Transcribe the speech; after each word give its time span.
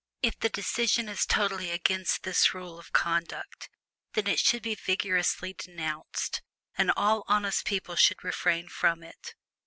If 0.23 0.39
the 0.39 0.49
decision 0.49 1.07
is 1.07 1.27
totally 1.27 1.69
against 1.69 2.23
this 2.23 2.55
rule 2.55 2.79
of 2.79 2.91
conduct, 2.91 3.69
then 4.13 4.25
it 4.25 4.39
should 4.39 4.63
be 4.63 4.73
vigorously 4.73 5.53
denounced, 5.53 6.41
and 6.75 6.89
all 6.97 7.23
honest 7.27 7.65
people 7.65 7.95
should 7.95 8.23
refrain 8.23 8.67
from 8.67 9.03
it. 9.03 9.35